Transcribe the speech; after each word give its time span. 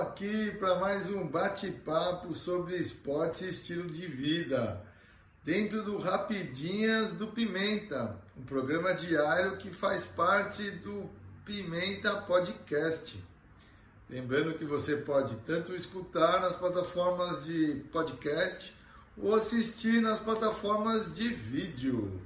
Aqui 0.00 0.50
para 0.52 0.76
mais 0.76 1.10
um 1.10 1.26
bate-papo 1.26 2.32
sobre 2.32 2.78
esporte 2.78 3.44
e 3.44 3.50
estilo 3.50 3.86
de 3.86 4.06
vida, 4.06 4.82
dentro 5.44 5.84
do 5.84 5.98
Rapidinhas 5.98 7.12
do 7.12 7.26
Pimenta, 7.26 8.18
um 8.34 8.40
programa 8.40 8.94
diário 8.94 9.58
que 9.58 9.70
faz 9.70 10.06
parte 10.06 10.70
do 10.70 11.10
Pimenta 11.44 12.14
Podcast. 12.22 13.22
Lembrando 14.08 14.54
que 14.54 14.64
você 14.64 14.96
pode 14.96 15.36
tanto 15.40 15.74
escutar 15.74 16.40
nas 16.40 16.56
plataformas 16.56 17.44
de 17.44 17.84
podcast 17.92 18.74
ou 19.18 19.34
assistir 19.34 20.00
nas 20.00 20.18
plataformas 20.18 21.14
de 21.14 21.28
vídeo. 21.28 22.22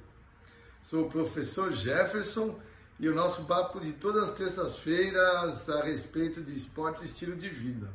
Sou 0.81 1.07
o 1.07 1.09
professor 1.09 1.73
Jefferson 1.73 2.57
e 2.99 3.09
o 3.09 3.15
nosso 3.15 3.45
papo 3.45 3.79
de 3.79 3.93
todas 3.93 4.29
as 4.29 4.35
terças-feiras 4.35 5.69
a 5.69 5.83
respeito 5.83 6.41
de 6.41 6.55
esporte 6.55 7.03
e 7.03 7.05
estilo 7.05 7.35
de 7.35 7.49
vida. 7.49 7.89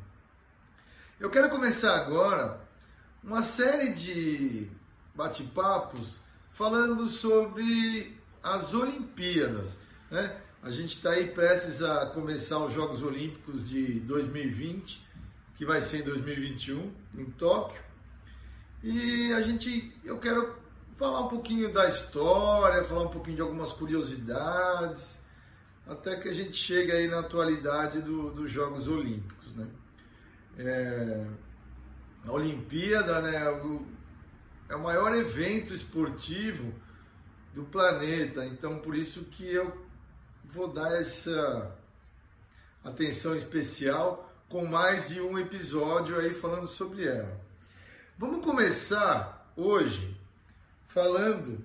Eu 1.18 1.30
quero 1.30 1.50
começar 1.50 1.96
agora 1.96 2.60
uma 3.22 3.42
série 3.42 3.94
de 3.94 4.68
bate-papos 5.14 6.16
falando 6.52 7.08
sobre 7.08 8.16
as 8.42 8.74
Olimpíadas. 8.74 9.76
Né? 10.10 10.38
A 10.62 10.70
gente 10.70 10.96
está 10.96 11.10
aí 11.10 11.28
prestes 11.28 11.82
a 11.82 12.06
começar 12.06 12.58
os 12.58 12.72
Jogos 12.72 13.02
Olímpicos 13.02 13.68
de 13.68 14.00
2020, 14.00 15.06
que 15.56 15.64
vai 15.64 15.80
ser 15.80 16.00
em 16.00 16.04
2021, 16.04 16.92
em 17.16 17.24
Tóquio. 17.32 17.80
E 18.82 19.32
a 19.32 19.42
gente, 19.42 19.94
eu 20.04 20.18
quero 20.18 20.56
falar 21.00 21.22
um 21.22 21.28
pouquinho 21.28 21.72
da 21.72 21.88
história, 21.88 22.84
falar 22.84 23.04
um 23.04 23.08
pouquinho 23.08 23.36
de 23.36 23.40
algumas 23.40 23.72
curiosidades, 23.72 25.18
até 25.86 26.14
que 26.20 26.28
a 26.28 26.34
gente 26.34 26.52
chegue 26.52 26.92
aí 26.92 27.08
na 27.08 27.20
atualidade 27.20 28.02
do, 28.02 28.30
dos 28.32 28.50
Jogos 28.50 28.86
Olímpicos. 28.86 29.56
Né? 29.56 29.66
É, 30.58 31.26
a 32.26 32.30
Olimpíada 32.30 33.22
né, 33.22 33.34
é 34.68 34.76
o 34.76 34.82
maior 34.82 35.16
evento 35.16 35.72
esportivo 35.72 36.70
do 37.54 37.64
planeta, 37.64 38.44
então 38.44 38.78
por 38.80 38.94
isso 38.94 39.24
que 39.24 39.50
eu 39.50 39.74
vou 40.44 40.68
dar 40.68 41.00
essa 41.00 41.74
atenção 42.84 43.34
especial 43.34 44.30
com 44.50 44.66
mais 44.66 45.08
de 45.08 45.18
um 45.18 45.38
episódio 45.38 46.20
aí 46.20 46.34
falando 46.34 46.66
sobre 46.66 47.06
ela. 47.06 47.40
Vamos 48.18 48.44
começar 48.44 49.50
hoje 49.56 50.20
falando 50.90 51.64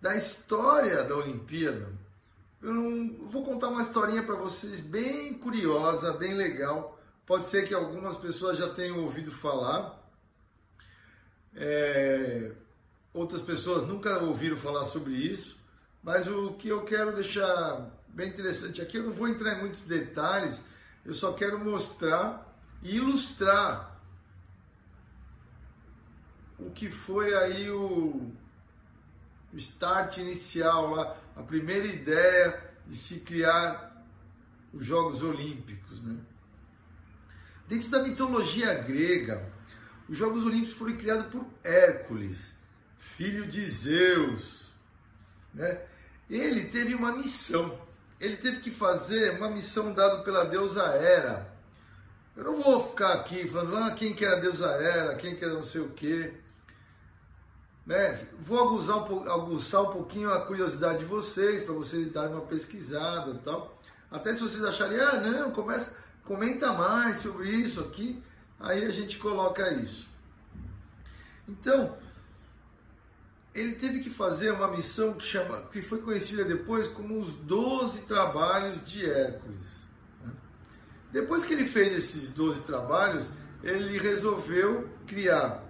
da 0.00 0.16
história 0.16 1.02
da 1.02 1.16
Olimpíada. 1.16 1.92
Eu 2.62 2.72
não 2.72 3.26
vou 3.26 3.44
contar 3.44 3.68
uma 3.68 3.82
historinha 3.82 4.22
para 4.22 4.36
vocês 4.36 4.80
bem 4.80 5.34
curiosa, 5.34 6.12
bem 6.12 6.34
legal. 6.34 6.98
Pode 7.26 7.46
ser 7.46 7.66
que 7.66 7.74
algumas 7.74 8.16
pessoas 8.16 8.58
já 8.58 8.68
tenham 8.72 9.00
ouvido 9.00 9.32
falar. 9.32 10.00
É, 11.54 12.52
outras 13.12 13.42
pessoas 13.42 13.86
nunca 13.86 14.22
ouviram 14.22 14.56
falar 14.56 14.84
sobre 14.84 15.12
isso. 15.12 15.56
Mas 16.02 16.28
o 16.28 16.52
que 16.54 16.68
eu 16.68 16.84
quero 16.84 17.16
deixar 17.16 17.90
bem 18.08 18.28
interessante 18.28 18.80
aqui, 18.80 18.96
eu 18.96 19.04
não 19.04 19.12
vou 19.12 19.28
entrar 19.28 19.56
em 19.56 19.60
muitos 19.60 19.82
detalhes, 19.82 20.62
eu 21.04 21.12
só 21.12 21.32
quero 21.32 21.58
mostrar 21.58 22.56
e 22.80 22.96
ilustrar 22.96 23.95
o 26.58 26.70
que 26.70 26.90
foi 26.90 27.34
aí 27.34 27.70
o 27.70 28.30
start 29.54 30.18
inicial 30.18 30.90
lá, 30.90 31.16
a 31.34 31.42
primeira 31.42 31.86
ideia 31.86 32.62
de 32.86 32.96
se 32.96 33.20
criar 33.20 34.04
os 34.72 34.84
Jogos 34.84 35.22
Olímpicos, 35.22 36.02
né? 36.02 36.16
Dentro 37.68 37.88
da 37.90 38.02
mitologia 38.02 38.74
grega, 38.74 39.52
os 40.08 40.16
Jogos 40.16 40.44
Olímpicos 40.44 40.76
foram 40.76 40.96
criados 40.96 41.26
por 41.26 41.44
Hércules, 41.64 42.54
filho 42.96 43.46
de 43.46 43.68
Zeus, 43.68 44.72
né? 45.52 45.80
Ele 46.28 46.66
teve 46.66 46.94
uma 46.94 47.12
missão. 47.16 47.78
Ele 48.20 48.36
teve 48.36 48.60
que 48.60 48.70
fazer 48.70 49.36
uma 49.36 49.50
missão 49.50 49.92
dada 49.92 50.22
pela 50.22 50.44
deusa 50.44 50.82
Hera. 50.96 51.54
Eu 52.36 52.44
não 52.44 52.60
vou 52.60 52.88
ficar 52.90 53.14
aqui 53.14 53.48
falando 53.48 53.76
ah, 53.76 53.90
quem 53.92 54.14
que 54.14 54.24
era 54.24 54.36
a 54.36 54.40
deusa 54.40 54.66
Hera, 54.66 55.14
quem 55.16 55.36
que 55.36 55.44
era 55.44 55.54
não 55.54 55.62
sei 55.62 55.80
o 55.80 55.90
quê. 55.90 56.34
Né? 57.86 58.26
Vou 58.40 58.58
aguçar 58.58 59.10
um, 59.10 59.30
aguçar 59.30 59.82
um 59.82 59.92
pouquinho 59.92 60.32
a 60.32 60.44
curiosidade 60.44 60.98
de 60.98 61.04
vocês, 61.04 61.62
para 61.62 61.72
vocês 61.72 62.12
darem 62.12 62.34
uma 62.34 62.44
pesquisada 62.44 63.30
e 63.30 63.38
tal. 63.38 63.80
Até 64.10 64.34
se 64.34 64.40
vocês 64.40 64.64
acharem, 64.64 64.98
ah, 64.98 65.20
não, 65.20 65.52
começa, 65.52 65.96
comenta 66.24 66.72
mais 66.72 67.18
sobre 67.18 67.48
isso 67.50 67.80
aqui, 67.80 68.20
aí 68.58 68.84
a 68.84 68.90
gente 68.90 69.18
coloca 69.18 69.70
isso. 69.74 70.08
Então, 71.48 71.96
ele 73.54 73.76
teve 73.76 74.00
que 74.00 74.10
fazer 74.10 74.50
uma 74.50 74.68
missão 74.68 75.14
que, 75.14 75.24
chama, 75.24 75.62
que 75.72 75.80
foi 75.80 76.02
conhecida 76.02 76.44
depois 76.44 76.88
como 76.88 77.20
os 77.20 77.36
12 77.36 78.02
trabalhos 78.02 78.84
de 78.84 79.08
Hércules. 79.08 79.68
Né? 80.22 80.32
Depois 81.12 81.44
que 81.44 81.54
ele 81.54 81.66
fez 81.66 81.96
esses 81.96 82.30
12 82.32 82.62
trabalhos, 82.62 83.26
ele 83.62 83.98
resolveu 83.98 84.88
criar 85.06 85.65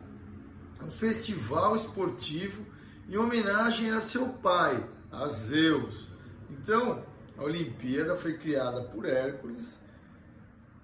um 0.83 0.91
festival 0.91 1.77
esportivo 1.77 2.65
em 3.09 3.17
homenagem 3.17 3.91
a 3.91 4.01
seu 4.01 4.29
pai, 4.29 4.85
a 5.11 5.29
Zeus. 5.29 6.11
Então, 6.51 7.05
a 7.37 7.43
Olimpíada 7.43 8.17
foi 8.17 8.37
criada 8.39 8.83
por 8.83 9.05
Hércules 9.05 9.79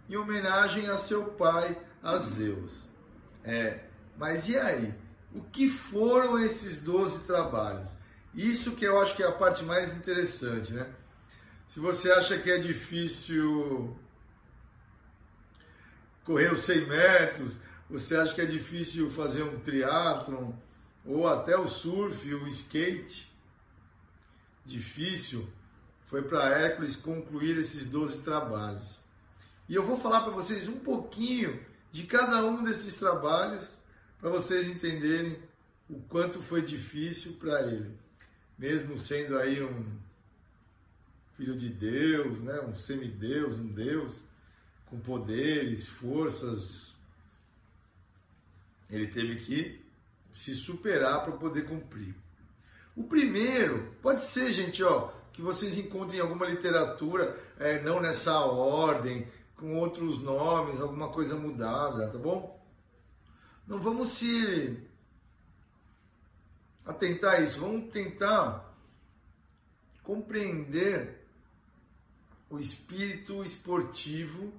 em 0.08 0.16
homenagem 0.16 0.88
a 0.88 0.96
seu 0.96 1.24
pai, 1.32 1.80
a 2.02 2.18
Zeus. 2.18 2.72
É, 3.44 3.84
mas 4.16 4.48
e 4.48 4.56
aí? 4.56 4.94
O 5.34 5.40
que 5.40 5.70
foram 5.70 6.38
esses 6.38 6.82
12 6.82 7.20
trabalhos? 7.20 7.88
Isso 8.34 8.72
que 8.72 8.84
eu 8.84 9.00
acho 9.00 9.16
que 9.16 9.22
é 9.22 9.26
a 9.26 9.32
parte 9.32 9.64
mais 9.64 9.94
interessante, 9.94 10.72
né? 10.72 10.86
Se 11.68 11.80
você 11.80 12.10
acha 12.10 12.38
que 12.38 12.50
é 12.50 12.58
difícil 12.58 13.96
correr 16.24 16.52
os 16.52 16.60
100 16.60 16.86
metros, 16.86 17.56
você 17.92 18.16
acha 18.16 18.34
que 18.34 18.40
é 18.40 18.46
difícil 18.46 19.10
fazer 19.10 19.42
um 19.42 19.60
triatlon 19.60 20.52
ou 21.04 21.28
até 21.28 21.58
o 21.58 21.68
surf, 21.68 22.32
o 22.32 22.48
skate? 22.48 23.30
Difícil. 24.64 25.46
Foi 26.06 26.22
para 26.22 26.58
Hércules 26.58 26.96
concluir 26.96 27.58
esses 27.58 27.84
12 27.84 28.22
trabalhos. 28.22 28.98
E 29.68 29.74
eu 29.74 29.82
vou 29.82 29.98
falar 29.98 30.22
para 30.22 30.32
vocês 30.32 30.70
um 30.70 30.78
pouquinho 30.78 31.60
de 31.90 32.04
cada 32.04 32.42
um 32.46 32.64
desses 32.64 32.96
trabalhos 32.96 33.76
para 34.18 34.30
vocês 34.30 34.70
entenderem 34.70 35.38
o 35.90 36.00
quanto 36.00 36.40
foi 36.40 36.62
difícil 36.62 37.34
para 37.34 37.60
ele, 37.66 37.94
mesmo 38.58 38.96
sendo 38.96 39.36
aí 39.36 39.62
um 39.62 39.84
filho 41.36 41.54
de 41.54 41.68
Deus, 41.68 42.40
né, 42.40 42.58
um 42.62 42.74
semideus, 42.74 43.54
um 43.54 43.66
deus 43.66 44.14
com 44.86 44.98
poderes, 44.98 45.86
forças 45.86 46.91
ele 48.92 49.06
teve 49.06 49.36
que 49.36 49.82
se 50.34 50.54
superar 50.54 51.24
para 51.24 51.32
poder 51.32 51.62
cumprir. 51.66 52.14
O 52.94 53.04
primeiro, 53.04 53.94
pode 54.02 54.20
ser, 54.22 54.52
gente, 54.52 54.84
ó, 54.84 55.10
que 55.32 55.40
vocês 55.40 55.78
encontrem 55.78 56.20
alguma 56.20 56.46
literatura, 56.46 57.40
é, 57.58 57.82
não 57.82 58.00
nessa 58.00 58.38
ordem, 58.40 59.26
com 59.56 59.76
outros 59.76 60.20
nomes, 60.20 60.78
alguma 60.78 61.08
coisa 61.08 61.34
mudada, 61.34 62.08
tá 62.08 62.18
bom? 62.18 62.60
Não 63.66 63.80
vamos 63.80 64.10
se 64.18 64.78
atentar 66.84 67.36
a 67.36 67.40
isso, 67.40 67.60
vamos 67.60 67.90
tentar 67.90 68.76
compreender 70.02 71.24
o 72.50 72.58
espírito 72.58 73.42
esportivo 73.42 74.52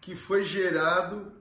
que 0.00 0.14
foi 0.14 0.44
gerado 0.44 1.32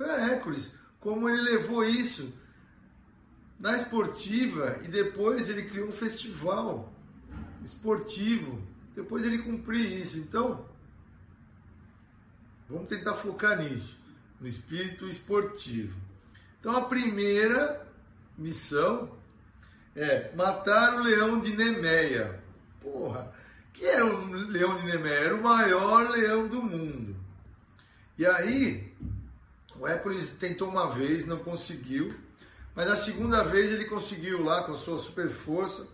para 0.00 0.30
Hércules, 0.30 0.72
como 0.98 1.28
ele 1.28 1.42
levou 1.42 1.84
isso 1.84 2.32
na 3.58 3.76
esportiva 3.76 4.80
e 4.82 4.88
depois 4.88 5.50
ele 5.50 5.68
criou 5.68 5.88
um 5.88 5.92
festival 5.92 6.90
esportivo. 7.62 8.62
Depois 8.94 9.22
ele 9.24 9.42
cumpriu 9.42 9.84
isso. 9.84 10.16
Então, 10.16 10.66
vamos 12.66 12.88
tentar 12.88 13.12
focar 13.12 13.58
nisso, 13.58 13.98
no 14.40 14.48
espírito 14.48 15.06
esportivo. 15.06 16.00
Então, 16.58 16.74
a 16.74 16.86
primeira 16.86 17.86
missão 18.38 19.14
é 19.94 20.34
matar 20.34 20.94
o 20.94 21.02
leão 21.02 21.40
de 21.40 21.54
Nemeia. 21.54 22.42
Porra, 22.80 23.30
que 23.74 23.84
era 23.84 24.06
o 24.06 24.32
leão 24.32 24.78
de 24.78 24.86
Nemeia? 24.86 25.18
Era 25.26 25.36
o 25.36 25.42
maior 25.42 26.08
leão 26.08 26.48
do 26.48 26.62
mundo. 26.62 27.14
E 28.16 28.24
aí, 28.24 28.89
o 29.80 29.88
Hércules 29.88 30.30
tentou 30.38 30.68
uma 30.68 30.92
vez, 30.92 31.26
não 31.26 31.38
conseguiu, 31.38 32.14
mas 32.74 32.86
a 32.86 32.96
segunda 32.96 33.42
vez 33.42 33.72
ele 33.72 33.86
conseguiu 33.86 34.44
lá 34.44 34.62
com 34.62 34.74
sua 34.74 34.98
super 34.98 35.30
força, 35.30 35.86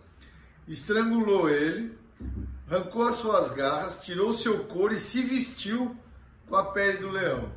estrangulou 0.67 1.49
ele, 1.49 1.97
arrancou 2.69 3.07
as 3.07 3.15
suas 3.15 3.51
garras, 3.51 4.01
tirou 4.01 4.33
seu 4.33 4.65
couro 4.65 4.93
e 4.93 4.99
se 4.99 5.23
vestiu 5.23 5.95
com 6.47 6.55
a 6.57 6.65
pele 6.65 6.97
do 6.97 7.09
leão. 7.09 7.49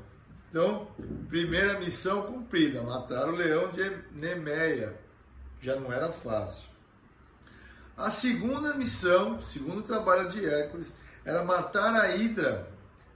Então, 0.49 0.89
primeira 1.29 1.81
missão 1.81 2.23
cumprida, 2.23 2.81
matar 2.83 3.29
o 3.29 3.35
leão 3.35 3.73
de 3.73 3.91
Nemeia. 4.13 4.97
Já 5.61 5.77
não 5.77 5.93
era 5.93 6.13
fácil. 6.13 6.71
A 7.97 8.09
segunda 8.09 8.75
missão, 8.75 9.43
segundo 9.43 9.83
trabalho 9.83 10.31
de 10.31 10.45
Hércules, 10.45 10.93
era 11.25 11.45
matar 11.45 11.93
a 12.01 12.15
Hidra 12.15 12.69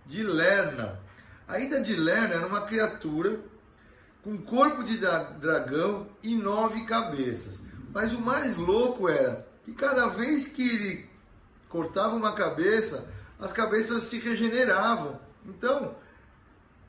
de 0.05 0.23
Lerna. 0.23 1.01
A 1.47 1.59
Hidra 1.59 1.81
de 1.81 1.95
Lerna 1.95 2.37
era 2.37 2.47
uma 2.47 2.63
criatura 2.63 3.41
com 4.23 4.39
corpo 4.39 4.83
de 4.83 4.97
dragão 4.97 6.09
e 6.23 6.35
nove 6.35 6.87
cabeças. 6.87 7.61
Mas 7.93 8.13
o 8.13 8.21
mais 8.21 8.57
louco 8.57 9.09
era 9.09 9.47
que 9.65 9.73
cada 9.73 10.09
vez 10.09 10.49
que 10.49 10.67
ele 10.69 11.11
cortava 11.69 12.15
uma 12.15 12.35
cabeça, 12.35 13.07
as 13.39 13.53
cabeças 13.53 14.05
se 14.05 14.19
regeneravam. 14.19 15.21
Então, 15.45 15.95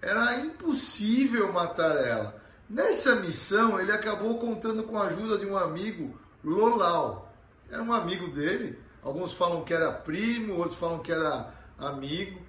era 0.02 0.40
impossível 0.40 1.52
matar 1.52 1.98
ela. 1.98 2.42
Nessa 2.70 3.16
missão, 3.16 3.80
ele 3.80 3.92
acabou 3.92 4.40
contando 4.40 4.84
com 4.84 4.98
a 4.98 5.08
ajuda 5.08 5.38
de 5.38 5.46
um 5.46 5.58
amigo, 5.58 6.18
Lolau. 6.44 7.34
Era 7.70 7.84
um 7.84 7.92
amigo 7.92 8.30
dele. 8.30 8.80
Alguns 9.04 9.34
falam 9.34 9.64
que 9.64 9.74
era 9.74 9.92
primo, 9.92 10.56
outros 10.56 10.78
falam 10.78 11.00
que 11.00 11.12
era 11.12 11.54
amigo. 11.78 12.40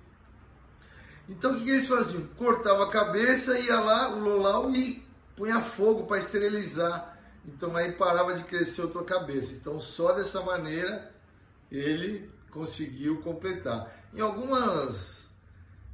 Então 1.29 1.53
o 1.53 1.61
que 1.61 1.71
eles 1.71 1.89
faziam? 1.89 2.27
Cortava 2.37 2.85
a 2.85 2.91
cabeça, 2.91 3.59
ia 3.59 3.81
lá, 3.81 4.11
o 4.11 4.21
Lolau 4.21 4.71
e 4.71 5.05
punha 5.35 5.61
fogo 5.61 6.05
para 6.07 6.19
esterilizar. 6.19 7.19
Então 7.45 7.77
aí 7.77 7.93
parava 7.93 8.35
de 8.35 8.45
crescer 8.45 8.83
outra 8.83 9.03
cabeça. 9.05 9.53
Então 9.53 9.79
só 9.79 10.13
dessa 10.13 10.43
maneira 10.43 11.13
ele 11.71 12.31
conseguiu 12.51 13.21
completar. 13.23 13.93
Em 14.15 14.21
algumas 14.21 15.29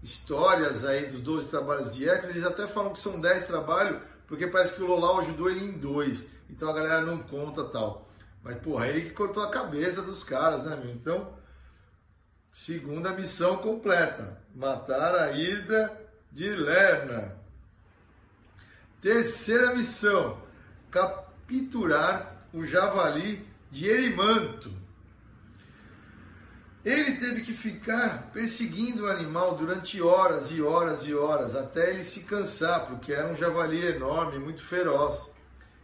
histórias 0.02 0.84
aí 0.84 1.06
dos 1.06 1.20
12 1.20 1.48
trabalhos 1.48 1.94
de 1.94 2.08
Hércules, 2.08 2.36
eles 2.36 2.46
até 2.46 2.66
falam 2.66 2.92
que 2.92 2.98
são 2.98 3.20
10 3.20 3.46
trabalhos, 3.46 4.02
porque 4.26 4.46
parece 4.46 4.74
que 4.74 4.82
o 4.82 4.86
Lolau 4.86 5.20
ajudou 5.20 5.50
ele 5.50 5.64
em 5.64 5.72
dois. 5.72 6.26
Então 6.50 6.68
a 6.68 6.72
galera 6.72 7.00
não 7.00 7.18
conta 7.18 7.64
tal. 7.64 8.08
Mas, 8.42 8.58
porra, 8.58 8.88
ele 8.88 9.02
que 9.02 9.10
cortou 9.10 9.42
a 9.42 9.50
cabeça 9.50 10.02
dos 10.02 10.24
caras, 10.24 10.64
né, 10.64 10.76
meu? 10.76 10.92
Então, 10.92 11.32
segunda 12.52 13.12
missão 13.12 13.56
completa: 13.58 14.40
matar 14.54 15.14
a 15.14 15.32
Hidra 15.32 16.00
de 16.30 16.48
Lerna. 16.50 17.36
Terceira 19.00 19.74
missão: 19.74 20.40
capturar 20.90 22.46
o 22.52 22.64
javali 22.64 23.46
de 23.70 23.88
Erimanto. 23.88 24.82
Ele 26.84 27.12
teve 27.12 27.42
que 27.42 27.54
ficar 27.54 28.30
perseguindo 28.32 29.04
o 29.04 29.10
animal 29.10 29.54
durante 29.54 30.02
horas 30.02 30.50
e 30.50 30.60
horas 30.60 31.06
e 31.06 31.14
horas, 31.14 31.54
até 31.54 31.90
ele 31.90 32.02
se 32.02 32.24
cansar, 32.24 32.86
porque 32.86 33.12
era 33.12 33.28
um 33.28 33.36
javali 33.36 33.86
enorme, 33.86 34.40
muito 34.40 34.62
feroz. 34.62 35.30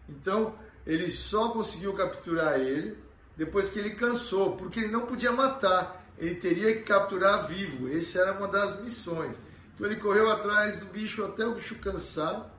Então, 0.08 0.58
ele 0.84 1.08
só 1.08 1.50
conseguiu 1.50 1.94
capturar 1.94 2.58
ele 2.58 2.98
depois 3.38 3.70
que 3.70 3.78
ele 3.78 3.94
cansou, 3.94 4.56
porque 4.56 4.80
ele 4.80 4.92
não 4.92 5.06
podia 5.06 5.30
matar, 5.30 6.04
ele 6.18 6.34
teria 6.34 6.74
que 6.76 6.82
capturar 6.82 7.46
vivo. 7.46 7.88
Essa 7.96 8.18
era 8.18 8.32
uma 8.32 8.48
das 8.48 8.82
missões. 8.82 9.38
Então, 9.74 9.86
ele 9.86 9.96
correu 9.96 10.28
atrás 10.28 10.80
do 10.80 10.86
bicho 10.86 11.24
até 11.24 11.46
o 11.46 11.54
bicho 11.54 11.78
cansar, 11.78 12.52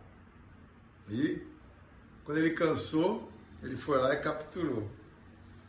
e 1.09 1.45
quando 2.23 2.37
ele 2.37 2.51
cansou, 2.51 3.29
ele 3.61 3.75
foi 3.75 3.97
lá 3.97 4.13
e 4.13 4.21
capturou. 4.21 4.89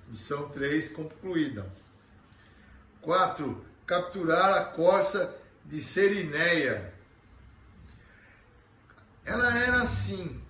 Missão 0.09 0.49
3 0.49 0.93
concluída. 0.93 1.69
4. 3.01 3.65
Capturar 3.85 4.59
a 4.59 4.65
corça 4.67 5.37
de 5.65 5.81
Serineia. 5.81 6.95
Ela 9.25 9.59
era 9.59 9.83
assim, 9.83 10.41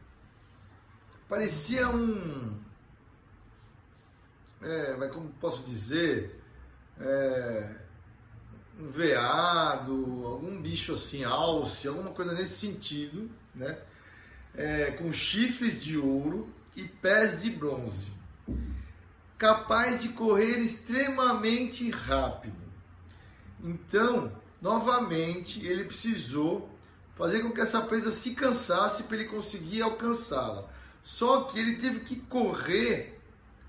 parecia 1.28 1.88
um. 1.88 2.59
É, 4.62 4.96
mas 4.96 5.12
como 5.12 5.28
posso 5.40 5.64
dizer? 5.64 6.40
É, 7.00 7.76
um 8.78 8.90
veado, 8.90 10.26
algum 10.26 10.60
bicho 10.60 10.94
assim, 10.94 11.24
alce, 11.24 11.88
alguma 11.88 12.10
coisa 12.10 12.32
nesse 12.32 12.58
sentido, 12.58 13.30
né? 13.54 13.78
É, 14.54 14.90
com 14.92 15.12
chifres 15.12 15.82
de 15.82 15.96
ouro 15.96 16.52
e 16.76 16.84
pés 16.84 17.40
de 17.40 17.50
bronze 17.50 18.20
capaz 19.40 20.02
de 20.02 20.10
correr 20.10 20.58
extremamente 20.58 21.90
rápido. 21.90 22.60
Então, 23.64 24.30
novamente, 24.60 25.66
ele 25.66 25.84
precisou 25.84 26.68
fazer 27.16 27.40
com 27.40 27.50
que 27.50 27.62
essa 27.62 27.80
presa 27.80 28.12
se 28.12 28.34
cansasse 28.34 29.04
para 29.04 29.16
ele 29.16 29.30
conseguir 29.30 29.80
alcançá-la. 29.80 30.68
Só 31.02 31.44
que 31.44 31.58
ele 31.58 31.76
teve 31.76 32.00
que 32.00 32.16
correr 32.16 33.18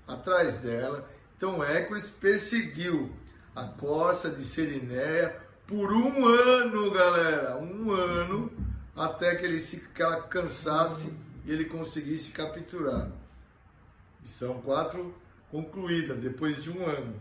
atrás 0.06 0.58
dela. 0.58 1.08
Então 1.36 1.62
Hércules 1.62 2.08
perseguiu 2.08 3.14
a 3.54 3.64
corça 3.64 4.30
de 4.30 4.44
Serinéia 4.44 5.40
por 5.66 5.92
um 5.92 6.26
ano, 6.26 6.90
galera, 6.90 7.56
um 7.58 7.90
ano, 7.90 8.52
até 8.94 9.34
que, 9.34 9.44
ele 9.44 9.60
se, 9.60 9.80
que 9.94 10.02
ela 10.02 10.22
cansasse 10.22 11.12
e 11.44 11.50
ele 11.50 11.64
conseguisse 11.64 12.30
capturar. 12.30 13.10
São 14.24 14.60
quatro 14.60 15.14
concluída 15.50 16.14
depois 16.14 16.62
de 16.62 16.70
um 16.70 16.86
ano. 16.86 17.20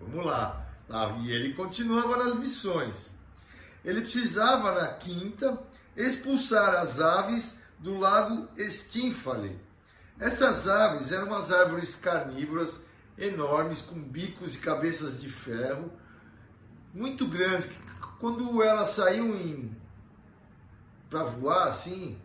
Vamos 0.00 0.24
lá. 0.24 0.66
e 1.22 1.30
ele 1.32 1.54
continuava 1.54 2.16
nas 2.16 2.34
missões. 2.38 3.10
Ele 3.84 4.00
precisava, 4.00 4.72
na 4.72 4.88
quinta, 4.94 5.58
expulsar 5.96 6.74
as 6.74 7.00
aves 7.00 7.56
do 7.78 7.96
lago 7.98 8.48
Estínfale. 8.56 9.58
Essas 10.20 10.66
aves 10.66 11.12
eram 11.12 11.28
umas 11.28 11.52
árvores 11.52 11.94
carnívoras 11.94 12.82
enormes, 13.16 13.82
com 13.82 14.00
bicos 14.00 14.56
e 14.56 14.58
cabeças 14.58 15.20
de 15.20 15.28
ferro, 15.28 15.92
muito 16.92 17.26
grandes. 17.28 17.70
Quando 18.18 18.60
elas 18.62 18.90
saíam 18.90 19.32
para 21.08 21.22
voar, 21.22 21.68
assim, 21.68 22.18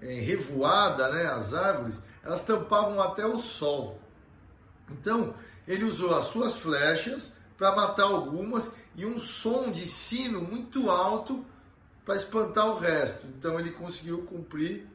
em 0.00 0.20
revoada, 0.20 1.10
né, 1.10 1.26
as 1.26 1.52
árvores, 1.52 2.00
elas 2.22 2.42
tampavam 2.44 3.00
até 3.02 3.26
o 3.26 3.38
sol. 3.38 4.00
Então, 4.90 5.34
ele 5.68 5.84
usou 5.84 6.16
as 6.16 6.24
suas 6.26 6.58
flechas 6.58 7.32
para 7.58 7.76
matar 7.76 8.04
algumas 8.04 8.70
e 8.96 9.04
um 9.04 9.18
som 9.18 9.70
de 9.70 9.86
sino 9.86 10.40
muito 10.40 10.90
alto 10.90 11.44
para 12.04 12.16
espantar 12.16 12.68
o 12.68 12.78
resto. 12.78 13.26
Então, 13.26 13.60
ele 13.60 13.70
conseguiu 13.70 14.22
cumprir 14.22 14.86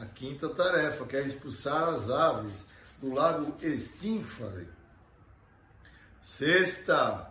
a 0.00 0.06
quinta 0.06 0.48
tarefa, 0.48 1.06
que 1.06 1.16
é 1.16 1.24
expulsar 1.24 1.88
as 1.94 2.10
aves 2.10 2.66
do 3.00 3.12
lago 3.12 3.56
Estínfale. 3.60 4.68
Sexta, 6.20 7.30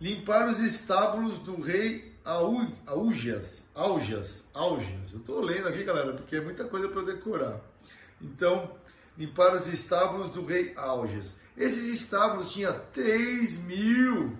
limpar 0.00 0.48
os 0.48 0.60
estábulos 0.60 1.38
do 1.38 1.60
rei 1.60 2.14
Augias, 2.24 3.62
Augias, 3.74 4.44
Augias. 4.54 5.12
Eu 5.12 5.18
estou 5.18 5.40
lendo 5.40 5.68
aqui, 5.68 5.84
galera, 5.84 6.12
porque 6.14 6.36
é 6.36 6.40
muita 6.40 6.64
coisa 6.64 6.88
para 6.88 7.02
decorar. 7.02 7.60
Então, 8.20 8.72
limpar 9.16 9.56
os 9.56 9.68
estábulos 9.68 10.30
do 10.30 10.44
rei 10.44 10.72
Alges. 10.76 11.34
Esses 11.56 12.00
estábulos 12.00 12.52
tinham 12.52 12.78
3 12.92 13.58
mil 13.58 14.36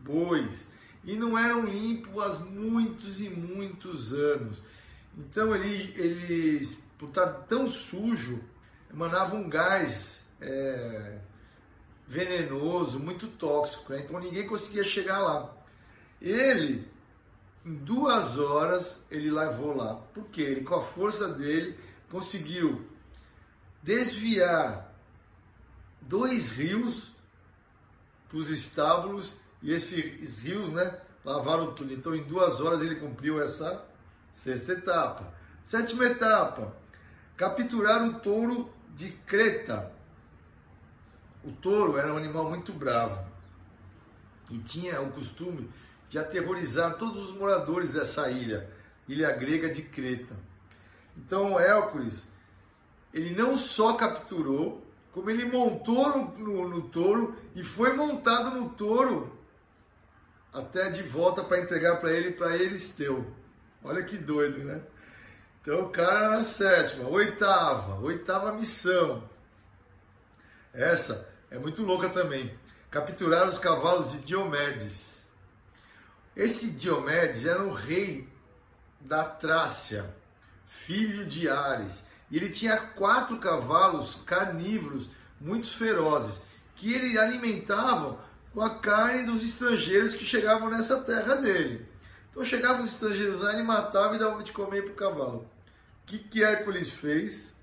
bois 0.00 0.68
e 1.04 1.16
não 1.16 1.38
eram 1.38 1.64
limpos 1.64 2.22
há 2.22 2.44
muitos 2.44 3.20
e 3.20 3.28
muitos 3.28 4.12
anos. 4.12 4.62
Então 5.16 5.54
ele, 5.54 5.92
eles, 5.96 6.82
por 6.98 7.08
estar 7.08 7.26
tão 7.48 7.68
sujo, 7.68 8.42
emanavam 8.92 9.42
um 9.42 9.48
gás 9.48 10.20
é, 10.40 11.18
venenoso, 12.06 12.98
muito 12.98 13.28
tóxico. 13.28 13.92
Né? 13.92 14.00
Então 14.00 14.18
ninguém 14.18 14.46
conseguia 14.46 14.84
chegar 14.84 15.20
lá. 15.20 15.54
Ele, 16.20 16.88
em 17.64 17.74
duas 17.74 18.38
horas, 18.38 19.00
ele 19.10 19.30
levou 19.30 19.76
lá. 19.76 19.94
Porque 20.12 20.42
ele, 20.42 20.64
com 20.64 20.74
a 20.74 20.82
força 20.82 21.28
dele, 21.28 21.78
conseguiu 22.10 22.86
desviar 23.82 24.92
dois 26.00 26.50
rios 26.50 27.12
para 28.28 28.38
os 28.38 28.50
estábulos 28.50 29.36
e 29.62 29.72
esses 29.72 30.38
rios, 30.38 30.70
né, 30.70 30.98
lavaram 31.24 31.74
tudo. 31.74 31.92
Então, 31.92 32.14
em 32.14 32.24
duas 32.24 32.60
horas 32.60 32.80
ele 32.80 32.96
cumpriu 32.96 33.40
essa 33.40 33.84
sexta 34.32 34.72
etapa. 34.72 35.32
Sétima 35.64 36.06
etapa: 36.06 36.74
capturar 37.38 38.04
o 38.04 38.18
touro 38.18 38.68
de 38.94 39.12
Creta. 39.12 39.92
O 41.44 41.52
touro 41.52 41.96
era 41.96 42.12
um 42.12 42.16
animal 42.16 42.50
muito 42.50 42.72
bravo 42.72 43.24
e 44.50 44.58
tinha 44.58 45.00
o 45.00 45.12
costume 45.12 45.70
de 46.10 46.18
aterrorizar 46.18 46.96
todos 46.96 47.30
os 47.30 47.36
moradores 47.36 47.92
dessa 47.92 48.28
ilha, 48.28 48.68
ilha 49.06 49.30
grega 49.30 49.70
de 49.70 49.82
Creta. 49.82 50.34
Então, 51.16 51.58
Hércules 51.58 52.26
ele 53.14 53.34
não 53.34 53.56
só 53.56 53.94
capturou, 53.94 54.84
como 55.12 55.30
ele 55.30 55.44
montou 55.44 56.08
no, 56.10 56.38
no, 56.38 56.68
no 56.68 56.82
touro 56.88 57.36
e 57.54 57.62
foi 57.62 57.96
montado 57.96 58.58
no 58.58 58.70
touro 58.70 59.38
até 60.52 60.90
de 60.90 61.02
volta 61.02 61.44
para 61.44 61.60
entregar 61.60 62.00
para 62.00 62.10
ele, 62.10 62.32
para 62.32 62.56
Elisteu. 62.56 63.32
Olha 63.82 64.02
que 64.02 64.18
doido, 64.18 64.64
né? 64.64 64.82
Então 65.68 65.80
o 65.80 65.90
cara 65.90 66.30
na 66.30 66.44
sétima, 66.46 67.06
oitava, 67.10 68.00
oitava 68.00 68.54
missão. 68.54 69.28
Essa 70.72 71.28
é 71.50 71.58
muito 71.58 71.82
louca 71.82 72.08
também. 72.08 72.58
Capturar 72.90 73.46
os 73.46 73.58
cavalos 73.58 74.12
de 74.12 74.20
Diomedes. 74.20 75.22
Esse 76.34 76.70
Diomedes 76.70 77.44
era 77.44 77.62
o 77.62 77.74
rei 77.74 78.26
da 78.98 79.24
Trácia, 79.24 80.08
filho 80.64 81.26
de 81.26 81.50
Ares. 81.50 82.02
E 82.30 82.38
ele 82.38 82.48
tinha 82.48 82.78
quatro 82.78 83.36
cavalos 83.36 84.22
carnívoros, 84.24 85.10
muito 85.38 85.68
ferozes, 85.76 86.40
que 86.76 86.94
ele 86.94 87.18
alimentava 87.18 88.24
com 88.54 88.62
a 88.62 88.76
carne 88.76 89.24
dos 89.24 89.44
estrangeiros 89.44 90.14
que 90.14 90.24
chegavam 90.24 90.70
nessa 90.70 91.02
terra 91.02 91.34
dele. 91.34 91.86
Então 92.30 92.42
chegavam 92.42 92.84
os 92.84 92.92
estrangeiros 92.92 93.42
lá, 93.42 93.52
ele 93.52 93.64
matava 93.64 94.16
e 94.16 94.18
dava 94.18 94.42
de 94.42 94.52
comer 94.52 94.84
para 94.84 94.92
o 94.92 94.96
cavalo. 94.96 95.57
Que, 96.08 96.18
que 96.18 96.42
Hércules 96.42 96.90
fez? 96.90 97.54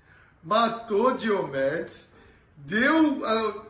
Matou 0.42 1.16
Diomedes, 1.16 2.10
deu 2.56 3.24
a 3.26 3.66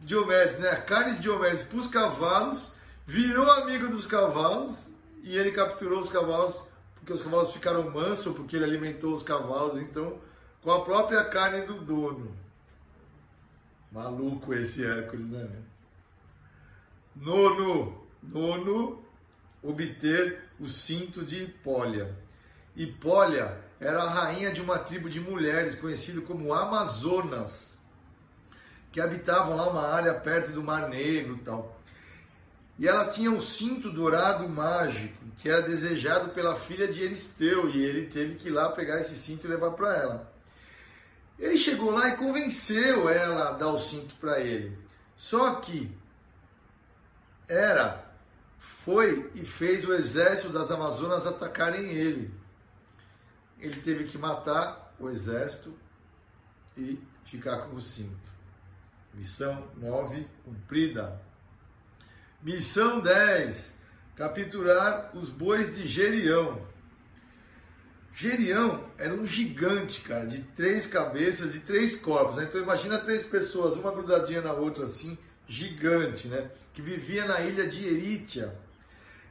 Diomedes, 0.00 0.58
né, 0.58 0.68
a 0.68 0.82
carne 0.82 1.14
de 1.14 1.22
Diomedes 1.22 1.62
para 1.62 1.78
os 1.78 1.86
cavalos, 1.86 2.72
virou 3.06 3.50
amigo 3.50 3.88
dos 3.88 4.06
cavalos 4.06 4.86
e 5.22 5.36
ele 5.36 5.52
capturou 5.52 6.00
os 6.00 6.10
cavalos 6.10 6.62
porque 7.08 7.12
os 7.14 7.22
cavalos 7.22 7.52
ficaram 7.52 7.90
mansos, 7.90 8.36
porque 8.36 8.54
ele 8.54 8.66
alimentou 8.66 9.14
os 9.14 9.22
cavalos, 9.22 9.80
então, 9.80 10.20
com 10.62 10.70
a 10.70 10.84
própria 10.84 11.24
carne 11.24 11.62
do 11.62 11.80
dono. 11.80 12.36
Maluco 13.90 14.52
esse 14.52 14.84
Hércules, 14.84 15.30
né? 15.30 15.48
Nono, 17.16 18.06
nono, 18.22 19.02
obter 19.62 20.50
o 20.60 20.66
cinto 20.66 21.24
de 21.24 21.44
Hipólia. 21.44 22.14
Hipólia 22.78 23.58
era 23.80 24.02
a 24.02 24.08
rainha 24.08 24.52
de 24.52 24.60
uma 24.60 24.78
tribo 24.78 25.10
de 25.10 25.20
mulheres 25.20 25.74
conhecida 25.74 26.20
como 26.20 26.54
Amazonas, 26.54 27.76
que 28.92 29.00
habitavam 29.00 29.56
lá 29.56 29.68
uma 29.68 29.86
área 29.86 30.14
perto 30.14 30.52
do 30.52 30.62
Mar 30.62 30.88
Negro 30.88 31.34
e 31.34 31.40
tal. 31.40 31.76
E 32.78 32.86
ela 32.86 33.10
tinha 33.10 33.32
um 33.32 33.40
cinto 33.40 33.90
dourado 33.90 34.48
mágico, 34.48 35.24
que 35.38 35.48
era 35.48 35.60
desejado 35.60 36.28
pela 36.28 36.54
filha 36.54 36.86
de 36.86 37.02
Eristeu, 37.02 37.68
e 37.68 37.84
ele 37.84 38.06
teve 38.06 38.36
que 38.36 38.46
ir 38.46 38.52
lá 38.52 38.70
pegar 38.70 39.00
esse 39.00 39.16
cinto 39.16 39.46
e 39.46 39.50
levar 39.50 39.72
para 39.72 39.96
ela. 39.96 40.32
Ele 41.36 41.58
chegou 41.58 41.90
lá 41.90 42.08
e 42.08 42.16
convenceu 42.16 43.08
ela 43.08 43.48
a 43.48 43.52
dar 43.52 43.68
o 43.68 43.78
cinto 43.78 44.14
para 44.20 44.38
ele. 44.40 44.78
Só 45.16 45.56
que 45.56 45.90
era, 47.48 48.04
foi 48.58 49.32
e 49.34 49.44
fez 49.44 49.84
o 49.84 49.92
exército 49.92 50.50
das 50.50 50.70
Amazonas 50.70 51.26
atacarem 51.26 51.90
ele. 51.90 52.30
Ele 53.60 53.80
teve 53.80 54.04
que 54.04 54.18
matar 54.18 54.94
o 54.98 55.08
exército 55.08 55.76
e 56.76 56.98
ficar 57.24 57.62
com 57.62 57.76
o 57.76 57.80
cinto. 57.80 58.28
Missão 59.14 59.68
9 59.76 60.26
cumprida. 60.44 61.20
Missão 62.42 63.00
10: 63.00 63.74
capturar 64.14 65.10
os 65.16 65.28
bois 65.28 65.74
de 65.76 65.86
Gerião. 65.88 66.66
Gerião 68.12 68.84
era 68.98 69.14
um 69.14 69.24
gigante, 69.24 70.00
cara, 70.00 70.26
de 70.26 70.42
três 70.56 70.86
cabeças 70.86 71.54
e 71.54 71.60
três 71.60 71.94
corpos. 71.96 72.36
Né? 72.36 72.44
Então 72.44 72.60
imagina 72.60 72.98
três 72.98 73.24
pessoas, 73.24 73.76
uma 73.76 73.92
grudadinha 73.92 74.40
na 74.40 74.52
outra 74.52 74.84
assim, 74.84 75.16
gigante, 75.46 76.26
né? 76.26 76.50
Que 76.72 76.82
vivia 76.82 77.24
na 77.24 77.40
ilha 77.40 77.68
de 77.68 77.86
Erítia. 77.86 78.54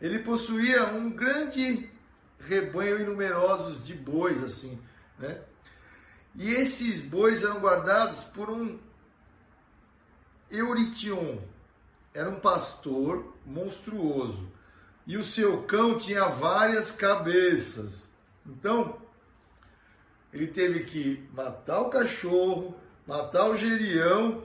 Ele 0.02 0.20
possuía 0.20 0.86
um 0.88 1.10
grande 1.10 1.90
rebanho 2.40 3.00
e 3.00 3.06
numerosos 3.06 3.86
de 3.86 3.94
bois, 3.94 4.44
assim, 4.44 4.80
né? 5.18 5.42
E 6.36 6.52
esses 6.52 7.02
bois 7.02 7.44
eram 7.44 7.60
guardados 7.60 8.24
por 8.26 8.50
um 8.50 8.80
Eurition, 10.52 11.40
era 12.14 12.30
um 12.30 12.40
pastor 12.40 13.34
monstruoso 13.46 14.48
e 15.08 15.18
o 15.18 15.24
seu 15.24 15.64
cão 15.64 15.98
tinha 15.98 16.28
várias 16.28 16.92
cabeças. 16.92 18.08
Então, 18.46 19.02
ele 20.34 20.48
teve 20.48 20.84
que 20.84 21.28
matar 21.34 21.82
o 21.82 21.90
cachorro, 21.90 22.76
matar 23.08 23.50
o 23.50 23.58
gerião 23.58 24.44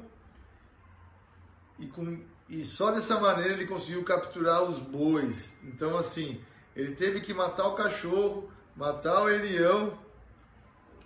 e, 1.78 1.86
com, 1.88 2.22
e 2.48 2.64
só 2.64 2.92
dessa 2.92 3.20
maneira 3.20 3.54
ele 3.54 3.66
conseguiu 3.66 4.04
capturar 4.04 4.62
os 4.62 4.78
bois. 4.78 5.52
Então, 5.64 5.96
assim, 5.96 6.40
ele 6.74 6.94
teve 6.94 7.20
que 7.20 7.34
matar 7.34 7.66
o 7.68 7.74
cachorro, 7.74 8.50
matar 8.76 9.22
o 9.22 9.30
erião, 9.30 9.98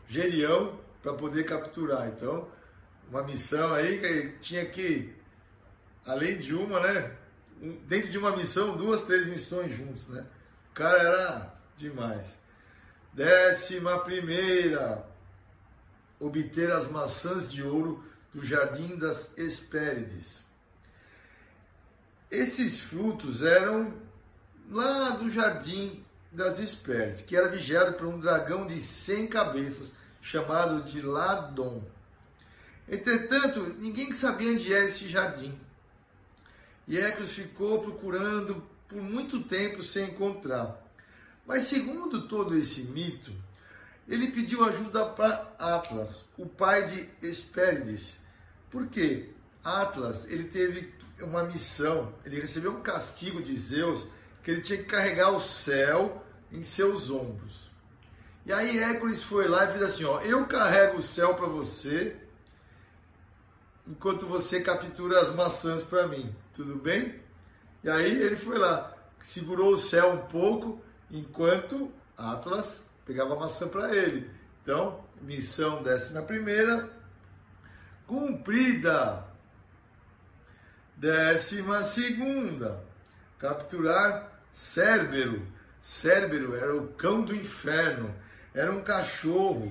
gerião, 0.06 0.78
para 1.02 1.12
poder 1.14 1.44
capturar. 1.44 2.08
Então, 2.08 2.48
uma 3.08 3.22
missão 3.22 3.72
aí 3.72 4.00
que 4.00 4.38
tinha 4.40 4.66
que 4.66 5.14
além 6.06 6.38
de 6.38 6.54
uma, 6.54 6.80
né? 6.80 7.16
Dentro 7.86 8.10
de 8.10 8.18
uma 8.18 8.36
missão, 8.36 8.76
duas, 8.76 9.02
três 9.02 9.26
missões 9.26 9.72
juntos, 9.72 10.08
né? 10.08 10.24
O 10.70 10.74
cara 10.74 11.02
era 11.02 11.54
demais. 11.76 12.38
Décima 13.12 13.98
primeira, 14.00 15.06
obter 16.20 16.70
as 16.70 16.90
maçãs 16.90 17.50
de 17.50 17.62
ouro 17.62 18.04
do 18.32 18.44
jardim 18.44 18.96
das 18.96 19.30
Hespérides. 19.36 20.44
Esses 22.30 22.80
frutos 22.80 23.42
eram 23.42 23.94
lá 24.70 25.10
do 25.10 25.30
jardim 25.30 26.04
das 26.32 26.58
Hespérides, 26.58 27.22
que 27.22 27.36
era 27.36 27.48
vigiado 27.48 27.94
por 27.94 28.06
um 28.06 28.20
dragão 28.20 28.66
de 28.66 28.78
cem 28.80 29.26
cabeças, 29.26 29.90
chamado 30.20 30.82
de 30.82 31.00
Ladon. 31.00 31.82
Entretanto, 32.88 33.74
ninguém 33.78 34.12
sabia 34.14 34.52
onde 34.52 34.72
era 34.72 34.84
esse 34.84 35.08
jardim. 35.08 35.58
E 36.86 36.96
Hércules 36.98 37.32
ficou 37.32 37.80
procurando 37.80 38.62
por 38.88 39.02
muito 39.02 39.42
tempo 39.42 39.82
sem 39.82 40.10
encontrar. 40.10 40.80
Mas 41.44 41.64
segundo 41.64 42.28
todo 42.28 42.56
esse 42.56 42.82
mito, 42.82 43.32
ele 44.08 44.28
pediu 44.28 44.64
ajuda 44.64 45.06
para 45.06 45.52
Atlas, 45.58 46.24
o 46.36 46.46
pai 46.46 46.86
de 46.88 47.26
Hespérides. 47.26 48.18
Por 48.70 48.86
quê? 48.88 49.30
Atlas, 49.64 50.24
ele 50.30 50.44
teve 50.44 50.92
uma 51.20 51.42
missão, 51.44 52.12
ele 52.24 52.40
recebeu 52.40 52.72
um 52.72 52.82
castigo 52.82 53.42
de 53.42 53.56
Zeus, 53.56 54.06
que 54.46 54.52
ele 54.52 54.60
tinha 54.60 54.78
que 54.78 54.84
carregar 54.84 55.32
o 55.32 55.40
céu 55.40 56.24
em 56.52 56.62
seus 56.62 57.10
ombros. 57.10 57.68
E 58.44 58.52
aí 58.52 58.78
Hércules 58.78 59.24
foi 59.24 59.48
lá 59.48 59.64
e 59.64 59.72
fez 59.72 59.82
assim, 59.82 60.04
ó, 60.04 60.20
eu 60.20 60.46
carrego 60.46 60.98
o 60.98 61.02
céu 61.02 61.34
para 61.34 61.48
você, 61.48 62.16
enquanto 63.88 64.24
você 64.24 64.60
captura 64.60 65.20
as 65.20 65.34
maçãs 65.34 65.82
para 65.82 66.06
mim. 66.06 66.32
Tudo 66.54 66.76
bem? 66.76 67.20
E 67.82 67.90
aí 67.90 68.22
ele 68.22 68.36
foi 68.36 68.56
lá, 68.56 68.94
segurou 69.20 69.72
o 69.72 69.78
céu 69.78 70.12
um 70.12 70.26
pouco, 70.28 70.80
enquanto 71.10 71.92
Atlas 72.16 72.88
pegava 73.04 73.34
a 73.34 73.40
maçã 73.40 73.66
para 73.66 73.96
ele. 73.96 74.30
Então, 74.62 75.04
missão 75.22 75.82
décima 75.82 76.22
primeira, 76.22 76.88
cumprida. 78.06 79.26
Décima 80.96 81.82
segunda, 81.82 82.84
capturar 83.40 84.35
Cérbero. 84.56 85.46
Cérbero 85.82 86.56
era 86.56 86.74
o 86.74 86.88
cão 86.94 87.22
do 87.22 87.36
inferno, 87.36 88.12
era 88.54 88.72
um 88.72 88.82
cachorro 88.82 89.70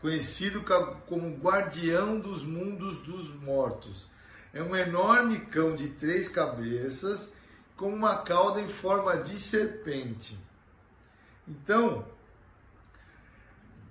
conhecido 0.00 0.64
como 1.06 1.36
guardião 1.36 2.18
dos 2.18 2.42
mundos 2.42 2.98
dos 3.02 3.32
mortos. 3.36 4.10
É 4.52 4.60
um 4.60 4.74
enorme 4.74 5.46
cão 5.46 5.76
de 5.76 5.90
três 5.90 6.28
cabeças 6.28 7.32
com 7.76 7.88
uma 7.88 8.18
cauda 8.18 8.60
em 8.60 8.68
forma 8.68 9.16
de 9.16 9.38
serpente. 9.38 10.36
Então, 11.46 12.04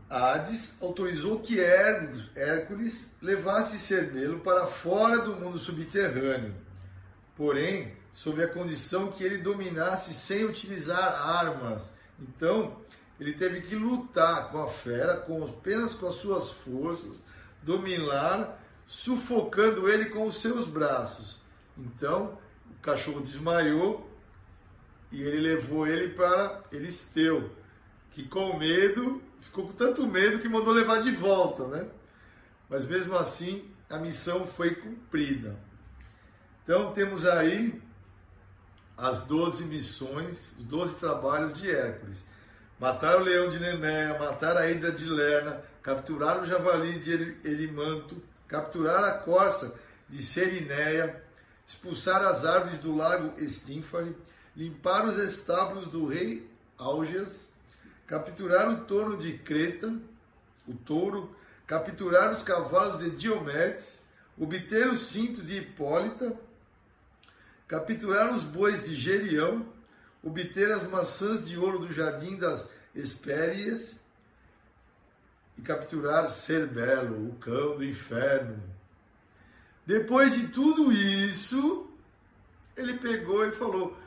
Hades 0.09 0.81
autorizou 0.81 1.39
que 1.39 1.61
Hércules 1.61 3.09
levasse 3.21 3.79
Cermelo 3.79 4.41
para 4.41 4.67
fora 4.67 5.19
do 5.19 5.37
mundo 5.37 5.57
subterrâneo, 5.57 6.53
porém, 7.37 7.95
sob 8.15 8.41
a 8.41 8.47
condição 8.47 9.11
que 9.11 9.21
ele 9.21 9.39
dominasse 9.39 10.13
sem 10.13 10.45
utilizar 10.45 11.21
armas. 11.21 11.91
Então, 12.17 12.79
ele 13.19 13.33
teve 13.33 13.59
que 13.59 13.75
lutar 13.75 14.49
com 14.51 14.63
a 14.63 14.67
fera, 14.67 15.17
com, 15.17 15.43
apenas 15.43 15.93
com 15.93 16.07
as 16.07 16.15
suas 16.15 16.49
forças, 16.49 17.17
dominar, 17.61 18.57
sufocando 18.87 19.89
ele 19.89 20.05
com 20.05 20.25
os 20.25 20.41
seus 20.41 20.65
braços. 20.65 21.41
Então, 21.77 22.39
o 22.71 22.81
cachorro 22.81 23.19
desmaiou 23.19 24.09
e 25.11 25.21
ele 25.21 25.41
levou 25.41 25.85
ele 25.85 26.13
para 26.13 26.63
Elisteu, 26.71 27.51
que 28.11 28.25
com 28.29 28.57
medo, 28.57 29.21
ficou 29.41 29.67
com 29.67 29.73
tanto 29.73 30.07
medo 30.07 30.39
que 30.39 30.47
mandou 30.47 30.71
levar 30.71 31.01
de 31.01 31.11
volta, 31.11 31.67
né? 31.67 31.85
mas 32.69 32.85
mesmo 32.85 33.17
assim 33.17 33.69
a 33.89 33.97
missão 33.97 34.45
foi 34.45 34.73
cumprida. 34.73 35.59
Então 36.63 36.93
temos 36.93 37.25
aí 37.25 37.83
as 38.97 39.21
12 39.23 39.65
missões, 39.65 40.53
os 40.57 40.65
12 40.65 40.95
trabalhos 40.95 41.57
de 41.57 41.69
Hércules. 41.69 42.19
Matar 42.79 43.17
o 43.17 43.23
leão 43.23 43.49
de 43.49 43.59
Nemea, 43.59 44.17
matar 44.19 44.57
a 44.57 44.69
hidra 44.69 44.91
de 44.91 45.05
Lerna, 45.05 45.61
capturar 45.81 46.41
o 46.41 46.45
javali 46.45 46.99
de 46.99 47.37
Erimanto, 47.43 48.21
capturar 48.47 49.03
a 49.03 49.11
corça 49.11 49.73
de 50.09 50.21
Serineia, 50.23 51.23
expulsar 51.67 52.21
as 52.21 52.45
árvores 52.45 52.79
do 52.79 52.95
lago 52.95 53.33
Estínfare, 53.41 54.15
limpar 54.55 55.07
os 55.07 55.17
estábulos 55.17 55.87
do 55.87 56.07
rei 56.07 56.49
Álgias, 56.77 57.47
capturar 58.05 58.69
o 58.69 58.85
touro 58.85 59.17
de 59.17 59.37
Creta, 59.37 59.93
o 60.67 60.73
touro, 60.73 61.35
capturar 61.65 62.33
os 62.33 62.43
cavalos 62.43 62.99
de 62.99 63.11
Diomedes, 63.11 63.99
obter 64.37 64.87
o 64.87 64.95
cinto 64.95 65.41
de 65.41 65.59
Hipólita, 65.59 66.37
capturar 67.67 68.33
os 68.33 68.43
bois 68.43 68.85
de 68.85 68.95
Gerião, 68.95 69.65
obter 70.23 70.71
as 70.71 70.87
maçãs 70.87 71.47
de 71.47 71.57
ouro 71.57 71.79
do 71.79 71.91
jardim 71.91 72.37
das 72.37 72.69
Hespérias 72.93 73.99
e 75.57 75.61
capturar 75.61 76.29
Cerbelo, 76.29 77.29
o 77.29 77.35
cão 77.35 77.77
do 77.77 77.83
inferno. 77.83 78.61
Depois 79.85 80.33
de 80.33 80.47
tudo 80.47 80.91
isso, 80.91 81.89
ele 82.75 82.97
pegou 82.97 83.45
e 83.45 83.51
falou: 83.51 83.97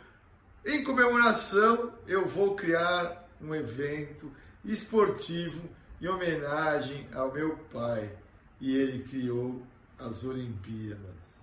em 0.64 0.84
comemoração, 0.84 1.94
eu 2.06 2.26
vou 2.26 2.54
criar 2.54 3.26
um 3.40 3.54
evento 3.54 4.30
esportivo 4.64 5.66
em 6.00 6.08
homenagem 6.08 7.08
ao 7.14 7.32
meu 7.32 7.56
pai. 7.72 8.14
E 8.60 8.76
ele 8.76 9.04
criou 9.04 9.62
as 9.98 10.24
Olimpíadas. 10.24 11.37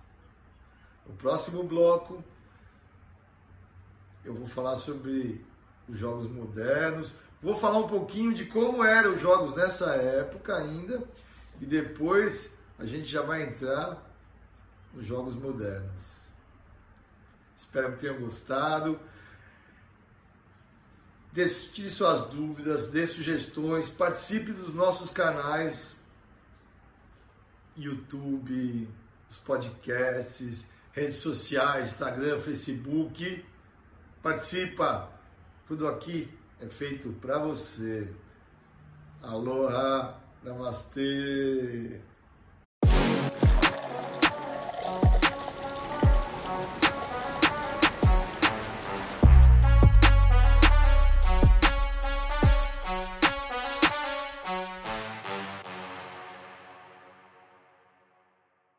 No 1.06 1.14
próximo 1.14 1.62
bloco, 1.62 2.22
eu 4.24 4.34
vou 4.34 4.46
falar 4.46 4.76
sobre 4.76 5.44
os 5.88 5.96
jogos 5.96 6.28
modernos, 6.28 7.14
vou 7.40 7.56
falar 7.56 7.78
um 7.78 7.88
pouquinho 7.88 8.34
de 8.34 8.46
como 8.46 8.84
eram 8.84 9.14
os 9.14 9.20
jogos 9.20 9.54
nessa 9.54 9.94
época 9.94 10.56
ainda, 10.56 11.02
e 11.60 11.66
depois 11.66 12.50
a 12.78 12.84
gente 12.84 13.06
já 13.06 13.22
vai 13.22 13.44
entrar 13.44 14.02
nos 14.92 15.06
jogos 15.06 15.36
modernos. 15.36 16.16
Espero 17.56 17.92
que 17.92 18.00
tenham 18.00 18.20
gostado. 18.20 18.98
Tire 21.72 21.90
suas 21.90 22.30
dúvidas, 22.30 22.90
dê 22.90 23.06
sugestões, 23.06 23.90
participe 23.90 24.52
dos 24.52 24.72
nossos 24.72 25.10
canais 25.10 25.94
YouTube, 27.76 28.88
os 29.28 29.36
podcasts, 29.38 30.66
redes 30.96 31.18
sociais, 31.18 31.90
Instagram, 31.92 32.40
Facebook. 32.40 33.44
Participa. 34.22 35.12
Tudo 35.68 35.86
aqui 35.86 36.26
é 36.58 36.66
feito 36.68 37.12
para 37.20 37.38
você. 37.38 38.10
Aloha, 39.22 40.18
namastê. 40.42 42.00